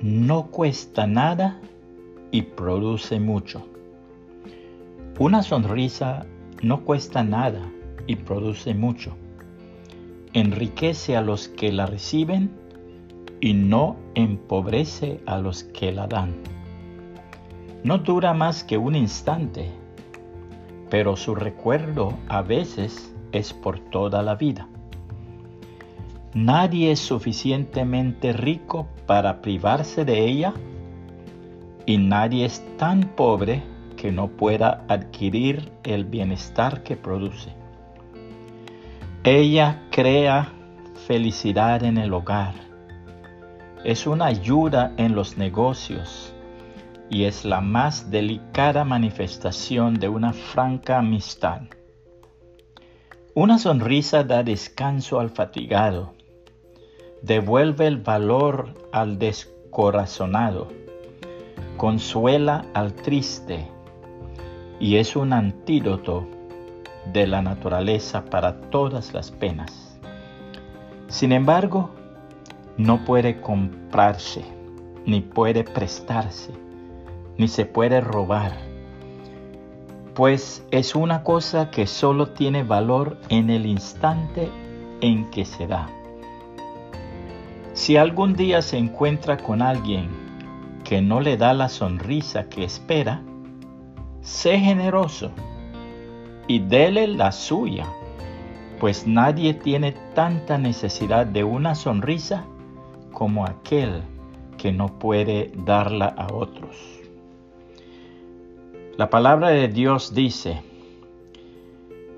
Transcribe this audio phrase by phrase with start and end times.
[0.00, 1.58] no cuesta nada
[2.30, 3.66] y produce mucho.
[5.18, 6.26] Una sonrisa
[6.62, 7.68] no cuesta nada
[8.06, 9.16] y produce mucho.
[10.32, 12.50] Enriquece a los que la reciben
[13.40, 16.36] y no empobrece a los que la dan.
[17.82, 19.70] No dura más que un instante,
[20.90, 24.68] pero su recuerdo a veces es por toda la vida.
[26.40, 30.54] Nadie es suficientemente rico para privarse de ella
[31.84, 33.64] y nadie es tan pobre
[33.96, 37.52] que no pueda adquirir el bienestar que produce.
[39.24, 40.52] Ella crea
[41.08, 42.54] felicidad en el hogar,
[43.84, 46.32] es una ayuda en los negocios
[47.10, 51.62] y es la más delicada manifestación de una franca amistad.
[53.34, 56.17] Una sonrisa da descanso al fatigado,
[57.22, 60.68] devuelve el valor al descorazonado
[61.78, 63.68] consuela al triste
[64.80, 66.26] y es un antídoto
[67.12, 69.98] de la naturaleza para todas las penas.
[71.06, 71.90] Sin embargo,
[72.76, 74.44] no puede comprarse,
[75.06, 76.52] ni puede prestarse,
[77.38, 78.52] ni se puede robar,
[80.14, 84.50] pues es una cosa que solo tiene valor en el instante
[85.00, 85.88] en que se da.
[87.78, 90.08] Si algún día se encuentra con alguien
[90.82, 93.22] que no le da la sonrisa que espera,
[94.20, 95.30] sé generoso
[96.48, 97.86] y dele la suya,
[98.80, 102.44] pues nadie tiene tanta necesidad de una sonrisa
[103.12, 104.02] como aquel
[104.56, 106.76] que no puede darla a otros.
[108.96, 110.62] La palabra de Dios dice,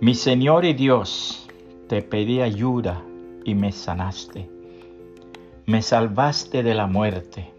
[0.00, 1.46] mi Señor y Dios,
[1.86, 3.02] te pedí ayuda
[3.44, 4.59] y me sanaste,
[5.70, 7.52] me salvaste de la muerte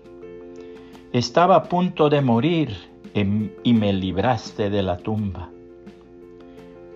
[1.14, 2.70] estaba a punto de morir
[3.14, 5.50] y me libraste de la tumba.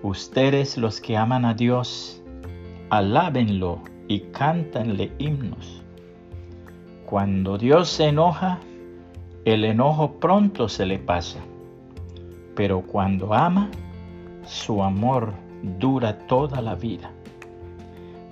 [0.04, 2.22] Ustedes los que aman a Dios,
[2.90, 5.82] alábenlo y cántanle himnos.
[7.06, 8.60] Cuando Dios se enoja,
[9.46, 11.40] el enojo pronto se le pasa,
[12.56, 13.70] pero cuando ama,
[14.46, 15.34] su amor
[15.80, 17.10] dura toda la vida.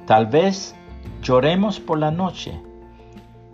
[0.05, 0.75] Tal vez
[1.21, 2.53] lloremos por la noche,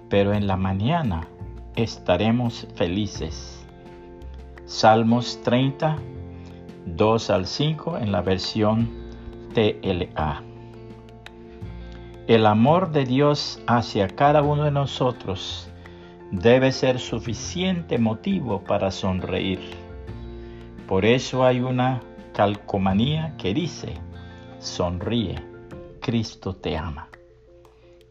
[0.10, 1.28] pero en la mañana
[1.76, 3.66] estaremos felices.
[4.66, 5.98] Salmos 30,
[6.86, 8.90] 2 al 5 en la versión
[9.54, 10.44] TLA.
[12.28, 15.70] El amor de Dios hacia cada uno de nosotros
[16.32, 19.60] debe ser suficiente motivo para sonreír.
[20.88, 22.02] Por eso hay una
[22.34, 23.96] calcomanía que dice,
[24.60, 25.36] sonríe,
[26.00, 27.10] Cristo te ama.